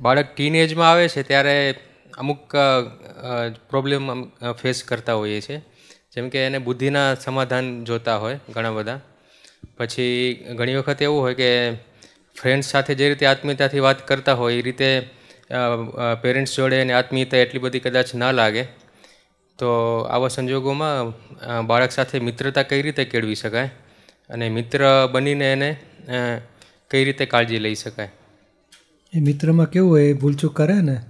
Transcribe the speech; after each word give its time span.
બાળક 0.00 0.28
ટીનેજમાં 0.34 0.90
આવે 0.90 1.08
છે 1.08 1.22
ત્યારે 1.22 1.56
અમુક 2.18 2.54
પ્રોબ્લેમ 3.70 4.02
ફેસ 4.60 4.82
કરતા 4.84 5.14
હોઈએ 5.14 5.40
છીએ. 5.40 5.58
જેમ 6.12 6.28
કે 6.28 6.38
એને 6.46 6.58
બુદ્ધિના 6.58 7.08
સમાધાન 7.16 7.66
જોતા 7.84 8.16
હોય 8.16 8.38
ઘણા 8.54 8.70
બધા. 8.70 9.00
પછી 9.78 10.16
ઘણી 10.58 10.74
વખત 10.74 11.00
એવું 11.02 11.20
હોય 11.20 11.34
કે 11.34 11.50
ફ્રેન્ડ્સ 12.36 12.66
સાથે 12.66 12.92
જે 12.94 13.08
રીતે 13.08 13.26
આત્મીયતાથી 13.26 13.84
વાત 13.86 14.08
કરતા 14.08 14.34
હોય, 14.34 14.54
એ 14.54 14.62
રીતે 14.62 14.88
પેરેન્ટ્સ 16.22 16.56
જોડે 16.56 16.80
એને 16.80 16.92
આત્મીયતા 16.92 17.38
એટલી 17.38 17.58
બધી 17.58 17.80
કદાચ 17.80 18.14
ના 18.14 18.32
લાગે, 18.32 18.64
તો 19.58 19.68
આવા 20.10 20.28
સંજોગોમાં 20.28 21.12
બાળક 21.66 21.90
સાથે 21.90 22.16
મિત્રતા 22.20 22.62
કઈ 22.62 22.82
રીતે 22.82 23.04
કેળવી 23.04 23.34
શકાય? 23.34 23.70
અને 24.30 24.46
મિત્ર 24.48 24.80
બનીને 25.12 25.48
એને 25.52 25.70
કઈ 26.90 27.04
રીતે 27.04 27.24
કાળજી 27.26 27.58
લઈ 27.58 27.74
શકાય? 27.74 28.10
એ 29.16 29.20
મિત્રમાં 29.20 29.66
કેવું 29.66 29.90
હોય, 29.90 30.04
એ 30.04 30.12
ભૂલચૂક 30.12 30.56
કરે 30.56 30.74
ને, 30.74 31.00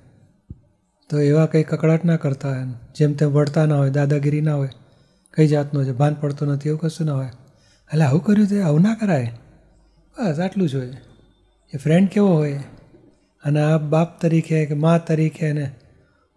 તો 1.10 1.20
એવા 1.20 1.46
કંઈ 1.46 1.62
કકડાટ 1.62 2.04
ના 2.04 2.16
કરતા 2.16 2.48
હોય 2.48 2.66
જેમ 2.94 3.12
તેમ 3.12 3.28
વળતા 3.28 3.66
ના 3.66 3.78
હોય, 3.78 3.90
દાદાગીરી 3.90 4.40
ના 4.40 4.54
હોય, 4.54 4.68
કઈ 5.34 5.46
જાતનું 5.46 5.84
છે, 5.84 5.92
ભાન 5.92 6.14
પડતું 6.14 6.48
નથી, 6.48 6.68
એવું 6.68 6.80
કશું 6.80 7.06
ના 7.06 7.14
હોય. 7.14 7.26
એટલે 7.92 8.04
આવું 8.04 8.24
કર્યું 8.24 8.48
તે 8.48 8.60
આવું 8.60 8.80
ના 8.80 8.94
કરાય. 8.94 9.32
બસ 10.18 10.40
આટલું 10.40 10.68
જ 10.68 10.74
હોય. 10.74 10.88
એ 11.74 11.76
ફ્રેન્ડ 11.76 12.08
કેવો 12.08 12.28
હોય, 12.28 12.62
અને 13.44 13.60
આ 13.60 13.78
બાપ 13.78 14.20
તરીકે 14.20 14.66
કે 14.66 14.74
મા 14.74 14.98
તરીકે 14.98 15.52
ને, 15.52 15.74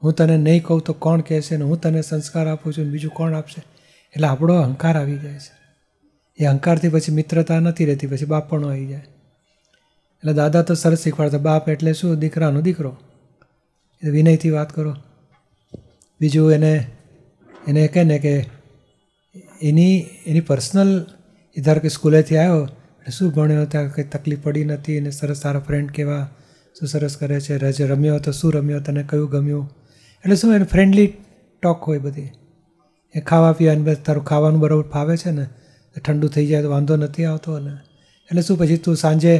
હું 0.03 0.13
તને 0.13 0.37
નહીં 0.37 0.63
કહું 0.63 0.81
તો 0.81 0.93
કોણ 0.93 1.21
કહેશે 1.21 1.57
ને, 1.57 1.63
હું 1.63 1.81
તને 1.81 2.01
સંસ્કાર 2.01 2.47
આપું 2.47 2.73
છું 2.73 2.85
બીજું 2.85 3.11
કોણ 3.11 3.33
આપશે? 3.33 3.63
એટલે 4.15 4.27
આપણો 4.27 4.55
અહંકાર 4.55 4.97
આવી 4.97 5.17
જાય 5.17 5.39
છે. 5.39 5.59
એ 6.37 6.45
અહંકારથી 6.45 6.89
પછી 6.89 7.11
મિત્રતા 7.11 7.59
નથી 7.59 7.85
રહેતી, 7.85 8.07
પછી 8.07 8.25
બાપણો 8.25 8.67
આવી 8.69 8.87
જાય. 8.87 9.05
એટલે 10.23 10.33
દાદા 10.33 10.61
તો 10.61 10.73
સરસ 10.73 10.99
શીખવાડતા 10.99 11.37
બાપ 11.37 11.69
એટલે 11.69 11.93
શું? 11.93 12.19
દીકરાનો 12.19 12.61
દીકરો. 12.61 12.97
એ 14.03 14.09
વિનયથી 14.09 14.49
વાત 14.49 14.75
કરો. 14.75 14.95
બીજું 16.21 16.51
એને 16.51 16.73
એને 17.67 17.87
કહે 17.87 18.03
ને 18.03 18.19
કે 18.19 18.33
એની 19.61 19.95
એની 20.27 20.39
પર્સનલ 20.39 21.05
ધારો 21.57 21.79
કે 21.79 21.89
સ્કૂલેથી 21.89 22.37
આવ્યો, 22.37 22.63
એટલે 22.63 23.11
શું 23.11 23.31
ભણ્યો? 23.31 23.65
ત્યાં 23.65 23.93
કંઈ 23.93 24.03
તકલીફ 24.03 24.43
પડી 24.43 24.63
નથી 24.63 24.97
અને 24.97 25.11
સરસ 25.11 25.37
સારા 25.37 25.59
ફ્રેન્ડ 25.59 25.91
કેવા? 25.91 26.29
શું 26.79 26.87
સરસ 26.87 27.17
કરે 27.17 27.39
છે? 27.41 27.57
રજ 27.57 27.81
રમ્યો 27.81 28.19
તો 28.19 28.31
શું 28.31 28.53
રમ્યો? 28.53 28.79
તને 28.79 29.03
કયું 29.03 29.29
ગમ્યું? 29.29 29.65
એટલે 30.23 30.35
શું 30.35 30.55
એને 30.55 30.63
ફ્રેન્ડલી 30.63 31.07
ટોક 31.61 31.83
હોય 31.83 31.97
બધી. 31.97 32.29
એ 33.15 33.19
ખાવા 33.19 33.51
પીવાની 33.51 33.81
બસ, 33.81 33.97
તારું 34.05 34.25
ખાવાનું 34.25 34.59
બરાબર 34.59 34.83
ફાવે 34.83 35.17
છે 35.17 35.31
ને? 35.31 35.45
ઠંડુ 36.05 36.27
થઈ 36.27 36.45
જાય 36.45 36.61
તો 36.61 36.69
વાંધો 36.69 36.95
નથી 36.95 37.25
આવતો 37.25 37.59
ને? 37.59 37.71
એટલે 38.29 38.41
શું 38.41 38.57
પછી 38.57 38.77
તું 38.77 38.95
સાંજે 38.95 39.33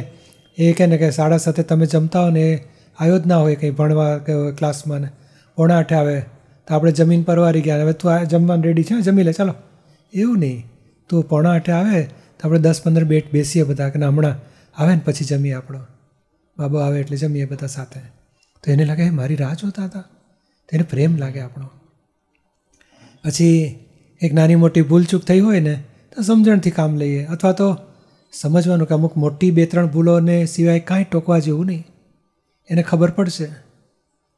એ 0.58 0.72
કહે 0.72 0.86
ને 0.86 0.98
કે 0.98 1.10
સાડા 1.10 1.36
સાથે 1.36 1.62
તમે 1.62 1.86
જમતા 1.86 2.20
હો 2.20 2.30
ને 2.30 2.40
એ 2.40 2.64
આવ્યો 2.98 3.18
જ 3.18 3.26
ના 3.26 3.36
હોય 3.36 3.54
કંઈ 3.54 3.70
ભણવા 3.70 4.18
કે 4.18 4.32
ક્લાસમાં 4.52 4.98
ને. 4.98 5.08
પોણા 5.56 5.78
આઠે 5.78 5.94
આવે. 5.94 6.20
તો 6.68 6.74
આપણે 6.74 6.92
જમીન 6.92 7.22
પરવારી 7.22 7.60
ગયા. 7.60 7.82
હવે 7.82 7.92
તું 7.92 8.24
જમવાનું 8.24 8.64
રેડી 8.64 8.82
છે? 8.82 9.00
જમી 9.00 9.22
લે. 9.22 9.32
ચાલો. 9.32 9.54
એવું 10.12 10.38
નહીં. 10.38 10.66
તું 11.08 11.28
પોણા 11.28 11.50
આઠે 11.52 11.72
આવે 11.72 12.02
તો 12.02 12.40
આપણે 12.44 12.58
દસ 12.58 12.82
પંદર 12.82 13.04
બેટ 13.04 13.32
બેસીએ 13.32 13.62
બધા 13.62 13.88
કે 13.88 14.00
હમણાં 14.00 14.34
આવે 14.82 14.94
ને 14.94 15.00
પછી 15.04 15.24
જમીએ 15.24 15.52
આપણો. 15.52 15.80
બાબો 16.58 16.78
આવે 16.78 17.00
એટલે 17.00 17.16
જમીએ 17.16 17.44
બધા 17.44 17.66
સાથે. 17.66 18.00
તો 18.64 18.72
એને 18.72 18.84
લાગે 18.84 19.10
મારી 19.10 19.36
રાહ 19.36 19.54
જોતા 19.54 19.84
હતા. 19.84 20.00
તો 20.00 20.68
એને 20.72 20.82
પ્રેમ 20.82 21.16
લાગે 21.16 21.40
આપણો. 21.40 21.66
પછી 23.24 23.78
એક 24.22 24.32
નાની 24.32 24.54
મોટી 24.54 24.82
ભૂલચૂક 24.82 25.22
થઈ 25.22 25.40
હોય 25.40 25.60
ને, 25.60 25.84
તો 26.16 26.22
સમજણથી 26.22 26.70
કામ 26.70 26.96
લઈએ. 26.96 27.24
અથવા 27.24 27.52
તો 27.52 27.76
સમજવાનું 28.32 28.88
કે 28.88 28.94
અમુક 28.94 29.14
મોટી 29.16 29.50
બે 29.50 29.64
ત્રણ 29.66 29.86
ભૂલોને 29.86 30.36
સિવાય 30.46 30.80
કાંઈ 30.80 31.04
ટોકવા 31.04 31.38
જેવું 31.38 31.66
નહીં. 31.66 31.84
એને 32.70 32.82
ખબર 32.82 33.10
પડશે. 33.10 33.48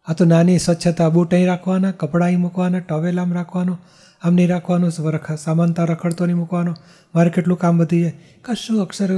આ 0.06 0.12
તો 0.12 0.24
નાની 0.24 0.58
સ્વચ્છતા 0.58 1.08
બૂટ 1.08 1.34
અહીં 1.34 1.46
રાખવાના 1.46 1.90
કપડાં 1.90 2.28
અહીં 2.28 2.40
મૂકવાના 2.40 2.78
ટવેલ 2.78 3.20
આમ 3.20 3.32
રાખવાનું 3.32 3.78
આમ 4.22 4.34
નહીં 4.34 4.48
રાખવાનું 4.48 4.90
સામાનતા 5.36 5.84
રખડતો 5.84 6.26
નહીં 6.26 6.36
મૂકવાનો 6.36 6.74
મારે 7.14 7.30
કેટલું 7.30 7.58
કામ 7.58 7.78
વધી 7.78 8.02
જાય. 8.02 8.14
કશું 8.44 8.82
અક્ષર 8.82 9.10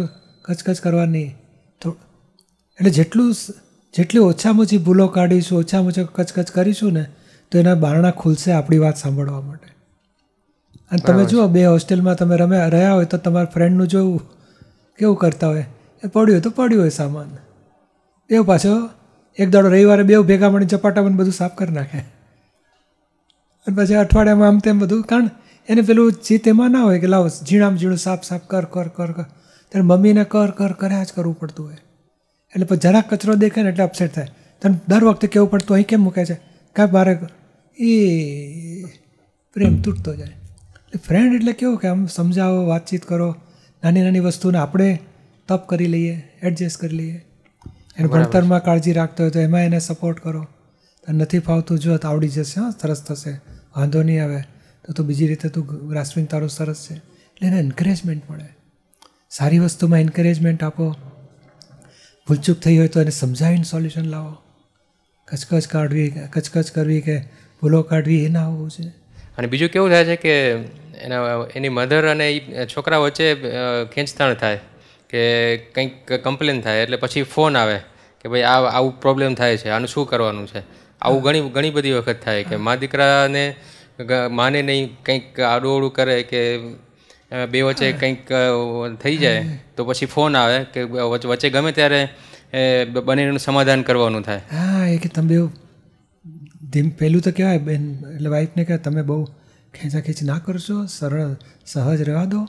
કચકચ 0.43 0.81
કરવાની 0.81 1.29
તો 1.81 1.97
એટલે 2.79 2.91
જેટલું 2.91 3.35
જેટલી 3.95 4.21
ઓછામાં 4.21 4.67
ઓછી 4.67 4.79
ભૂલો 4.79 5.07
કાઢીશું 5.09 5.59
ઓછામાં 5.59 5.93
ઓછા 5.93 6.13
કચકચ 6.13 6.51
કરીશું 6.51 6.93
ને 6.93 7.05
તો 7.53 7.59
એના 7.59 7.75
બારણા 7.75 8.11
ખુલશે 8.11 8.53
આપણી 8.53 8.79
વાત 8.79 8.97
સાંભળવા 8.97 9.41
માટે. 9.41 9.69
અને 10.91 11.01
તમે 11.07 11.25
જુઓ 11.25 11.49
બે 11.49 11.67
હોસ્ટેલમાં 11.67 12.17
તમે 12.17 12.37
રમ્યા 12.37 12.69
રહ્યા 12.69 12.95
હોય 12.95 13.05
તો 13.05 13.17
તમારા 13.17 13.55
ફ્રેન્ડનું 13.55 13.89
જોવું. 13.89 14.23
કેવું 14.99 15.17
કરતા 15.17 15.49
હોય? 15.49 15.65
એ 16.05 16.09
પડ્યું 16.09 16.35
હોય 16.35 16.41
તો 16.41 16.51
પડ્યું 16.51 16.81
હોય 16.81 16.89
સામાન. 16.89 17.37
એવું 18.31 18.47
પાછો 18.47 18.91
એક 19.39 19.51
દાડો 19.51 19.69
રવિવારે 19.69 20.03
બેવ 20.03 20.23
ભેગા 20.23 20.51
મળીને 20.51 20.69
ચપાટા 20.69 21.03
મને 21.03 21.17
બધું 21.17 21.33
સાફ 21.33 21.57
કરી 21.57 21.75
નાખે. 21.75 21.99
અને 23.67 23.77
પછી 23.77 23.95
અઠવાડિયામાં 23.95 24.49
આમ 24.49 24.59
તેમ 24.59 24.79
બધું 24.79 25.03
કારણ 25.03 25.31
એને 25.69 25.83
પેલું 25.83 26.13
ચિત્ત 26.13 26.49
એમાં 26.49 26.71
ના 26.71 26.83
હોય 26.83 27.01
કે 27.01 27.07
લાવો 27.07 27.29
ઝીણામ 27.29 27.77
ઝીણું 27.77 27.97
સાફ 27.97 28.23
સાફ 28.23 28.41
કર 28.47 28.65
કર 28.65 28.89
કર 28.89 29.13
કર. 29.13 29.23
ત્યારે 29.69 29.81
મમ્મીને 29.81 30.25
કર 30.25 30.51
કર 30.51 30.73
કર્યા 30.73 31.05
જ 31.05 31.13
કરવું 31.13 31.39
પડતું 31.39 31.67
હોય. 31.67 31.75
એટલે 32.55 32.65
પછી 32.65 32.79
જરાક 32.79 33.15
કચરો 33.15 33.35
દેખાય 33.35 33.65
ને 33.65 33.71
એટલે 33.71 33.85
અપસેટ 33.85 34.15
થાય. 34.15 34.27
તને 34.63 34.79
દર 34.89 35.05
વખતે 35.05 35.27
કેવું 35.27 35.51
પડતું 35.51 35.75
અહીં 35.75 35.87
કેમ 35.87 36.01
મૂકે 36.01 36.25
છે? 36.25 36.41
કાંઈ 36.73 36.91
મારે 36.91 37.19
એ 37.79 38.85
પ્રેમ 39.55 39.83
તૂટતો 39.83 40.15
જાય. 40.15 40.29
એટલે 40.29 41.01
ફ્રેન્ડ 41.09 41.35
એટલે 41.35 41.53
કેવું 41.53 41.79
કે 41.79 41.89
આમ 41.89 42.07
સમજાવો, 42.07 42.67
વાતચીત 42.67 43.05
કરો. 43.05 43.37
નાની 43.85 44.03
નાની 44.03 44.21
વસ્તુને 44.21 44.59
આપણે 44.59 44.99
તપ 45.49 45.69
કરી 45.69 45.87
લઈએ 45.87 46.29
એડજસ્ટ 46.43 46.81
કરી 46.81 46.97
લઈએ. 46.97 47.25
એને 47.99 48.09
ભણતરમાં 48.09 48.63
કાળજી 48.63 48.93
રાખતો 48.93 49.23
હોય 49.23 49.31
તો 49.31 49.39
એમાં 49.39 49.61
એને 49.61 49.79
સપોર્ટ 49.79 50.21
કરો. 50.21 50.47
નથી 51.09 51.39
ફાવતું 51.39 51.79
જો 51.79 51.97
તો 51.97 52.09
આવડી 52.09 52.29
જશે 52.29 52.61
હા 52.61 52.71
સરસ 52.71 53.03
થશે. 53.03 53.31
વાંધો 53.77 54.03
નહીં 54.03 54.25
આવે. 54.25 54.41
તો 54.85 54.93
તું 54.93 55.07
બીજી 55.07 55.27
રીતે 55.27 55.49
તું 55.49 55.89
ગ્રાસ્પિંગ 55.89 56.29
તારું 56.29 56.49
સરસ 56.49 56.87
છે. 56.91 56.95
એટલે 56.95 57.49
એને 57.49 57.59
એન્કરેજમેન્ટ 57.59 58.31
મળે. 58.31 58.49
સારી 59.31 59.59
વસ્તુમાં 59.59 60.01
એન્કરેજમેન્ટ 60.01 60.63
આપો. 60.63 60.97
ભૂલચૂક 62.29 62.59
થઈ 62.59 62.79
હોય 62.79 62.89
તો 62.89 63.01
એને 63.01 63.11
સમજાવીને 63.11 63.63
સોલ્યુશન 63.63 64.03
લાવો. 64.03 64.37
કચકચ 65.25 65.67
કાઢવી 65.67 66.11
કચકચ 66.11 66.71
કરવી 66.71 67.01
કે 67.01 67.21
ભૂલો 67.63 67.83
કાઢવી 67.83 68.25
એ 68.25 68.29
ના 68.29 68.47
હોવું 68.47 68.71
છે 68.71 69.04
અને 69.39 69.47
બીજું 69.47 69.69
કેવું 69.69 69.91
થાય 69.91 70.05
છે 70.05 70.17
કે 70.17 70.53
એના 71.01 71.23
એની 71.55 71.69
મધર 71.69 72.11
અને 72.11 72.33
એ 72.33 72.67
છોકરા 72.67 72.99
વચ્ચે 72.99 73.35
ખેંચતાણ 73.95 74.35
થાય 74.35 74.59
કે 75.11 75.57
કંઈક 75.57 76.13
કમ્પ્લેન 76.13 76.61
થાય 76.61 76.81
એટલે 76.81 76.97
પછી 76.97 77.23
ફોન 77.23 77.57
આવે 77.57 77.79
કે 78.21 78.29
ભાઈ 78.29 78.43
આ 78.43 78.61
આવું 78.61 79.01
પ્રોબ્લેમ 79.01 79.35
થાય 79.35 79.57
છે 79.57 79.69
આનું 79.69 79.89
શું 79.89 80.07
કરવાનું 80.07 80.47
છે? 80.47 80.63
આવું 81.03 81.23
ઘણી 81.23 81.49
ઘણી 81.49 81.71
બધી 81.71 81.93
વખત 81.93 82.17
થાય 82.25 82.45
કે 82.45 82.57
મા 82.57 82.75
દીકરાને 82.75 83.55
માને 84.31 84.63
નહીં 84.63 85.03
કંઈક 85.03 85.41
આડું 85.41 85.93
કરે 85.93 86.23
કે 86.23 86.61
બે 87.51 87.63
વચ્ચે 87.63 87.93
કંઈક 87.93 88.33
થઈ 89.03 89.17
જાય 89.17 89.45
તો 89.77 89.85
પછી 89.85 90.07
ફોન 90.07 90.37
આવે 90.37 90.65
કે 90.65 90.83
વચ્ચે 90.83 91.51
ગમે 91.51 91.73
ત્યારે 91.73 92.09
બંનેનું 93.05 93.39
સમાધાન 93.39 93.83
કરવાનું 93.83 94.23
થાય. 94.23 94.39
હા 94.39 94.87
એ 94.87 94.97
કે 94.97 95.09
તમે 95.09 95.37
ધીમ 96.75 96.91
પહેલું 96.91 97.23
તો 97.23 97.31
કહેવાય, 97.31 97.59
બેન, 97.59 97.95
એટલે 98.15 98.29
વાઈફને 98.29 98.65
કહે, 98.65 98.77
તમે 98.77 99.03
બહુ 99.03 99.25
ખેંચાખેંચ 99.75 100.23
ના 100.23 100.39
કરશો 100.39 100.87
સરળ, 100.87 101.37
સહજ 101.67 102.03
રહેવા 102.03 102.25
દો. 102.25 102.41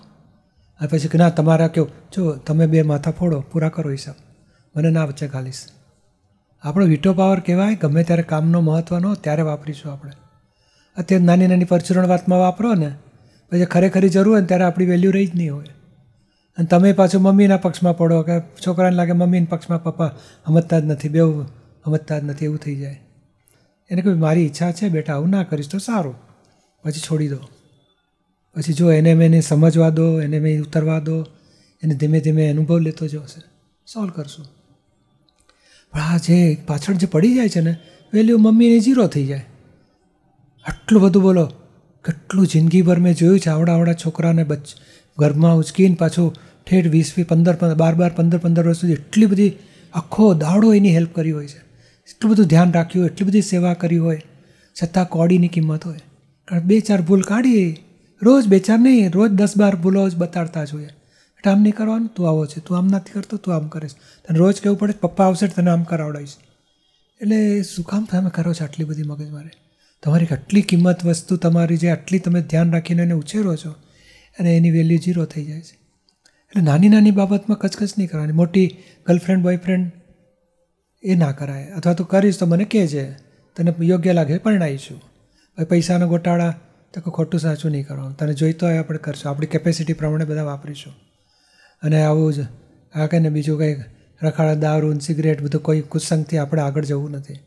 અને 0.80 0.88
પછી 0.88 1.08
કે, 1.08 1.18
ના, 1.18 1.30
તમારા 1.30 1.68
કહો 1.68 1.88
જો 2.14 2.32
તમે 2.32 2.68
બે 2.68 2.82
માથા 2.82 3.12
ફોડો, 3.12 3.42
પૂરા 3.42 3.70
કરો 3.70 3.92
હિસાબ. 3.92 4.16
મને, 4.76 4.90
ના, 4.90 5.06
વચ્ચે 5.06 5.28
ઘાલીશ 5.28 5.62
આપણો 6.64 6.86
વીટો 6.86 7.14
પાવર 7.14 7.40
કહેવાય, 7.40 7.76
ગમે 7.76 8.04
ત્યારે 8.04 8.24
કામનો 8.24 8.62
મહત્વનો 8.62 9.16
ત્યારે 9.16 9.42
વાપરીશું 9.42 9.92
આપણે. 9.92 10.12
અત્યારે 10.98 11.26
નાની 11.26 11.48
નાની 11.48 11.66
પરચુરણ 11.66 12.08
વાતમાં 12.08 12.40
વાપરો 12.40 12.74
ને, 12.74 12.92
પછી 13.52 13.66
ખરેખરી 13.66 14.10
જરૂર 14.10 14.38
હોય 14.38 14.46
ત્યારે 14.46 14.64
આપણી 14.64 14.86
વેલ્યુ 14.86 15.12
રહી 15.12 15.28
જ 15.28 15.36
નહીં 15.36 15.56
હોય. 15.56 15.66
અને 16.58 16.66
તમે 16.66 16.94
પાછું 16.94 17.22
મમ્મીના 17.22 17.58
પક્ષમાં 17.58 17.98
પડો 17.98 18.22
કે 18.24 18.40
છોકરાને 18.40 18.96
લાગે 18.96 19.12
મમ્મીના 19.12 19.46
પક્ષમાં 19.50 19.84
પપ્પા 19.84 20.08
સમજતા 20.46 20.80
જ 20.80 20.86
નથી, 20.86 21.10
બેવ 21.10 21.44
સમજતા 21.86 22.20
જ 22.20 22.24
નથી, 22.24 22.46
એવું 22.46 22.58
થઈ 22.58 22.76
જાય. 22.76 23.05
એને 23.90 24.02
કહ્યું, 24.02 24.20
મારી 24.20 24.42
ઈચ્છા 24.42 24.72
છે 24.72 24.90
બેટા, 24.90 25.14
આવું 25.14 25.30
ના 25.30 25.44
કરીશ 25.44 25.70
તો 25.70 25.78
સારું. 25.78 26.16
પછી 26.84 27.00
છોડી 27.00 27.28
દો. 27.28 27.38
પછી 28.56 28.74
જો 28.74 28.92
એને 28.92 29.14
મેં 29.14 29.26
એને 29.26 29.42
સમજવા 29.42 29.90
દો, 29.90 30.22
એને 30.22 30.40
મેં 30.40 30.62
ઉતરવા 30.62 31.00
દો, 31.00 31.24
એને 31.84 31.96
ધીમે 31.96 32.20
ધીમે 32.20 32.50
અનુભવ 32.50 32.80
લેતો 32.80 33.08
જશે 33.08 33.42
સોલ્વ 33.94 34.10
કરશું. 34.10 34.46
પણ 35.92 36.00
આ 36.00 36.18
જે 36.18 36.58
પાછળ 36.68 36.94
જે 36.94 37.08
પડી 37.08 37.36
જાય 37.36 37.50
છે 37.50 37.62
ને, 37.62 37.78
વેલ્યુ 38.14 38.38
મમ્મીની 38.38 38.80
ઝીરો 38.80 39.08
થઈ 39.08 39.26
જાય. 39.26 39.46
આટલું 40.66 41.02
બધું 41.02 41.24
બોલો, 41.24 41.46
કેટલું 42.06 42.48
જિંદગીભર 42.48 43.00
મેં 43.00 43.14
જોયું 43.14 43.40
છે, 43.40 43.50
આવડા 43.50 43.74
આવડા 43.74 43.94
છોકરાને 43.94 44.44
બચ, 44.44 44.68
ઘરમાં 45.18 45.58
ઉચકીને 45.58 45.96
પાછું 45.96 46.36
ઠેઠ 46.68 46.88
વીસ 46.88 47.14
વીસ 47.18 47.26
પંદર, 47.26 47.74
બાર 47.74 47.96
બાર, 47.96 48.12
પંદર 48.14 48.38
પંદર 48.38 48.68
વર્ષ 48.68 48.78
સુધી 48.78 48.94
એટલી 48.94 49.26
બધી 49.26 49.54
આખો 49.94 50.34
દાડો 50.34 50.74
એની 50.74 50.94
હેલ્પ 50.94 51.16
કરી 51.16 51.32
હોય 51.32 51.48
છે. 51.48 51.65
એટલું 52.10 52.32
બધું 52.32 52.46
ધ્યાન 52.46 52.72
રાખ્યું 52.72 53.04
હોય, 53.04 53.12
એટલી 53.12 53.26
બધી 53.26 53.42
સેવા 53.42 53.74
કરી 53.74 53.98
હોય, 53.98 54.22
છતાં 54.76 55.06
કોડીની 55.06 55.48
કિંમત 55.48 55.86
હોય. 55.86 56.00
કારણ 56.48 56.60
બે 56.62 56.80
ચાર 56.80 57.02
ભૂલ 57.02 57.22
કાઢીએ 57.22 57.66
રોજ 58.22 58.48
બે 58.48 58.60
ચાર 58.60 58.80
નહીં, 58.80 59.12
રોજ 59.12 59.32
દસ 59.32 59.58
બાર 59.58 59.76
ભૂલો 59.76 60.10
જ 60.10 60.16
બતાડતા 60.16 60.66
જોઈએ 60.66 60.86
એટલે 60.86 61.52
આમ 61.52 61.62
નહીં 61.62 61.76
કરવાનું, 61.76 62.08
તું 62.08 62.30
આવો 62.30 62.46
છે, 62.46 62.60
તું 62.60 62.78
આમ 62.78 62.88
નથી 62.88 63.12
કરતો, 63.12 63.38
તું 63.38 63.56
આમ 63.56 63.68
કરીશ. 63.68 63.96
તને 64.26 64.38
રોજ 64.38 64.62
કહેવું 64.62 64.80
પડે, 64.80 64.94
પપ્પા 65.02 65.26
આવશે 65.26 65.48
તને 65.48 65.72
આમ 65.72 65.84
કરાવડાવીશ. 65.84 66.36
એટલે 67.22 67.64
શું 67.64 67.86
કામ 67.86 68.06
તમે 68.06 68.30
કરો 68.30 68.54
છો 68.54 68.64
આટલી 68.66 68.84
બધી 68.84 69.04
મગજ 69.04 69.30
મારે? 69.30 69.52
તમારી 70.04 70.28
આટલી 70.32 70.62
કિંમત 70.62 71.06
વસ્તુ 71.06 71.38
તમારી 71.38 71.78
જે 71.78 71.90
આટલી 71.90 72.20
તમે 72.20 72.42
ધ્યાન 72.42 72.72
રાખીને 72.72 73.02
એને 73.02 73.14
ઉછેરો 73.14 73.56
છો, 73.56 73.72
અને 74.40 74.58
એની 74.58 74.72
વેલ્યુ 74.72 74.98
ઝીરો 74.98 75.26
થઈ 75.26 75.46
જાય 75.46 75.62
છે. 75.62 75.76
એટલે 76.50 76.62
નાની 76.62 76.90
નાની 76.90 77.12
બાબતમાં 77.12 77.60
કચકચ 77.60 77.92
નહીં 77.98 78.10
કરવાની. 78.10 78.32
મોટી 78.32 78.68
ગર્લફ્રેન્ડ, 79.06 79.44
બોયફ્રેન્ડ 79.44 79.92
એ 81.06 81.16
ના 81.16 81.32
કરાય. 81.32 81.66
અથવા 81.66 81.94
તું 81.94 82.08
કરીશ 82.08 82.40
તો 82.40 82.46
મને 82.46 82.66
કહેજે, 82.66 83.16
તને 83.56 83.74
યોગ્ય 83.82 84.14
લાગે 84.14 84.38
પરણાવીશું 84.38 84.98
હવે 85.58 85.66
પૈસાનો 85.66 86.08
ગોટાળા, 86.08 86.56
તો 86.94 87.02
કોઈ 87.02 87.12
ખોટું 87.12 87.40
સાચું 87.40 87.72
નહીં 87.72 87.88
કરવાનું 87.88 88.18
તને 88.18 88.34
જોઈતો 88.34 88.66
હોય 88.66 88.78
આપણે 88.78 88.98
કરશું. 88.98 89.30
આપણી 89.30 89.48
કેપેસિટી 89.48 89.94
પ્રમાણે 89.94 90.26
બધા 90.26 90.44
વાપરીશું. 90.44 90.94
અને 91.84 92.04
આવું 92.04 92.34
જ 92.34 92.38
આ 92.96 93.06
કંઈ 93.06 93.20
ને, 93.20 93.30
બીજું 93.30 93.58
કંઈક, 93.58 93.78
રખાડા 94.24 94.54
દારૂ 94.54 95.00
સિગરેટ 95.00 95.42
બધું 95.42 95.64
કોઈ 95.64 95.82
કુસંગથી 95.82 96.38
આપણે 96.38 96.62
આગળ 96.62 96.86
જવું 96.86 97.12
નથી. 97.12 97.40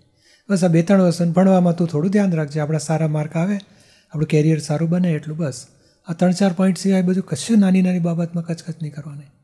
બસ 0.51 0.65
આ 0.65 0.69
બે 0.69 0.83
ત્રણ 0.83 1.03
વસ્તુ 1.03 1.33
ભણવામાં 1.33 1.77
તું 1.77 1.89
થોડું 1.89 2.11
ધ્યાન 2.11 2.33
રાખજે. 2.33 2.61
આપણા 2.61 2.79
સારા 2.79 3.09
માર્ક 3.09 3.37
આવે, 3.37 3.55
આપણું 3.55 4.27
કેરિયર 4.27 4.59
સારું 4.59 4.89
બને 4.89 5.11
એટલું 5.13 5.37
બસ. 5.37 5.67
આ 6.09 6.13
ત્રણ 6.13 6.33
ચાર 6.33 6.53
પોઈન્ટ 6.53 6.79
સિવાય 6.79 7.03
બધું 7.03 7.23
કશું 7.23 7.59
નાની 7.59 7.83
નાની 7.83 7.99
બાબતમાં 7.99 8.45
કચકચ 8.45 8.75
નહીં 8.83 8.95
કરવાની. 8.95 9.38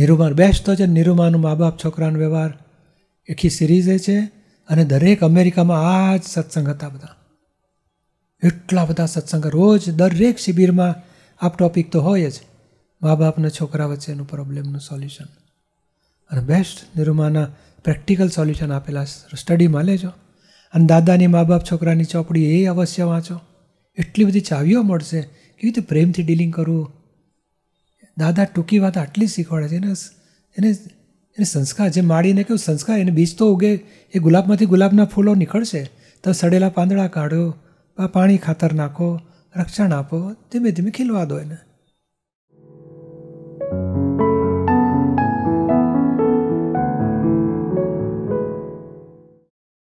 નિરૂમાન, 0.00 0.32
બેસ્ટ 0.32 0.66
તો 0.66 0.74
છે 0.74 0.86
નિરૂમાનું 0.86 1.40
મા 1.40 1.54
બાપ 1.54 1.78
છોકરાનો 1.84 2.18
વ્યવહાર. 2.18 2.50
આખી 3.30 3.50
સિરીઝે 3.50 3.98
છે 3.98 4.20
અને 4.68 4.84
દરેક 4.84 5.24
અમેરિકામાં 5.24 6.10
આ 6.10 6.16
જ 6.16 6.22
સત્સંગ 6.22 6.68
હતા 6.68 6.88
બધા. 6.88 7.08
એટલા 8.44 8.84
બધા 8.84 9.06
સત્સંગ, 9.06 9.46
રોજ 9.46 9.90
દરેક 9.90 10.38
શિબિરમાં 10.38 10.94
આ 11.46 11.48
ટોપિક 11.48 11.92
તો 11.92 12.00
હોય 12.00 12.30
જ. 12.30 12.32
મા 13.02 13.14
બાપના 13.14 13.48
છોકરા 13.48 13.86
વચ્ચેનું 13.86 14.28
પ્રોબ્લેમનું 14.28 14.80
સોલ્યુશન 14.80 15.24
અને 16.30 16.40
બેસ્ટ 16.40 16.98
નિરૂમાના 16.98 17.48
પ્રેક્ટિકલ 17.84 18.28
સોલ્યુશન 18.28 18.72
આપેલા 18.72 19.04
સ્ટડીમાં 19.04 19.84
લેજો. 19.84 20.08
અને 20.74 20.86
દાદાની 20.86 21.26
મા 21.26 21.42
બાપ 21.42 21.62
છોકરાની 21.72 22.04
ચોપડી 22.04 22.62
એ 22.62 22.66
અવશ્ય 22.66 23.04
વાંચો. 23.04 23.40
એટલી 23.98 24.24
બધી 24.24 24.40
ચાવીઓ 24.40 24.82
મળશે. 24.82 25.20
કેવી 25.20 25.58
રીતે 25.62 25.80
પ્રેમથી 25.80 26.22
ડીલિંગ 26.22 26.54
કરવું? 26.54 26.99
દાદા 28.18 28.44
ટૂંકી 28.44 28.78
વાત 28.78 28.98
આટલી 28.98 29.26
શીખવાડે 29.26 29.68
છે. 29.68 29.76
એને 29.76 29.92
એને 30.56 30.68
એને 31.30 31.44
સંસ્કાર, 31.44 31.88
જે 31.88 32.00
માડીને 32.00 32.42
કેવું 32.42 32.58
સંસ્કાર, 32.58 32.98
એને 32.98 33.10
બીજ 33.10 33.38
તો 33.38 33.54
ઉગે, 33.54 33.74
એ 34.14 34.18
ગુલાબમાંથી 34.18 34.66
ગુલાબના 34.66 35.04
ફૂલો 35.04 35.34
નીકળશે. 35.34 35.90
તો 36.24 36.32
સડેલા 36.32 36.68
પાંદડા 36.68 37.06
કાઢો 37.06 37.54
પાણી 38.12 38.36
ખાતર 38.36 38.72
નાખો, 38.72 39.20
રક્ષણ 39.56 39.92
આપો, 39.92 40.32
ધીમે 40.32 40.70
ધીમે 40.70 40.90
ખીલવા 40.90 41.24
દો 41.24 41.38
એને. 41.38 41.56